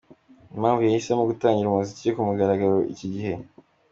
com 0.49 0.53
impamvu 0.57 0.81
yahisemo 0.83 1.23
gutangira 1.31 1.67
umuziki 1.69 2.09
ku 2.15 2.21
mugaragaro 2.27 2.77
iki 2.93 3.07
gihe. 3.13 3.33